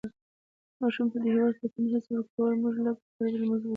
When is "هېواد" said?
1.33-1.53